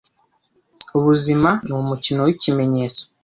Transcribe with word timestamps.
ubuzima 0.97 1.49
ni 1.65 1.73
umukino 1.81 2.21
wikimenyetso 2.27 3.03